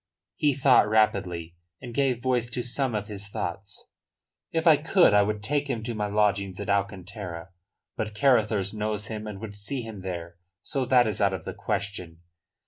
[0.35, 3.85] He thought rapidly, and gave voice to some of his thoughts.
[4.51, 7.49] "If I could I would take him to my lodgings at Alcantara.
[7.95, 10.37] But Carruthers knows him and would see him there.
[10.63, 12.21] So that is out of the question.